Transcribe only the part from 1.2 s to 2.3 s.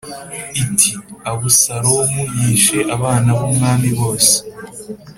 “Abusalomu